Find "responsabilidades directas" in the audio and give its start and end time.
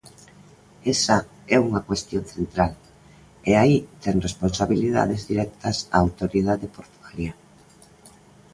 4.27-5.77